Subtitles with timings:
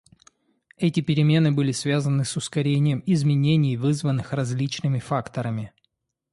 [0.77, 5.73] Эти перемены были связаны с ускорением изменений, вызванных различными факторами.